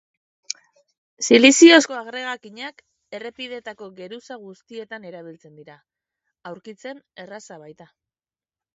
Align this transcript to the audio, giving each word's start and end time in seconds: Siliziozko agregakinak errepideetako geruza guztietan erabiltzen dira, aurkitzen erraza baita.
Siliziozko 1.27 1.97
agregakinak 1.97 2.81
errepideetako 3.19 3.91
geruza 4.01 4.41
guztietan 4.49 5.09
erabiltzen 5.13 5.63
dira, 5.63 5.81
aurkitzen 6.55 7.07
erraza 7.27 7.65
baita. 7.69 7.95